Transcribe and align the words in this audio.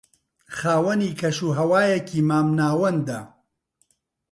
خاوەنی 0.57 1.11
کەش 1.19 1.37
و 1.45 1.55
ھەوایەکی 1.57 2.19
مام 2.29 2.47
ناوەندە 2.59 3.19